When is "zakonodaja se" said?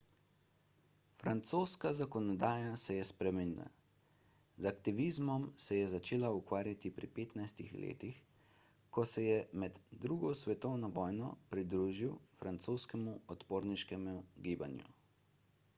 1.97-2.95